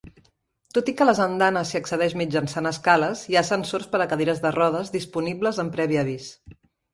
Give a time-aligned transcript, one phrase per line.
[0.75, 4.09] Tot i que a les andanes s'hi accedeix mitjançant escales, hi ha ascensors per a
[4.15, 6.33] cadires de rodes disponibles amb previ avís.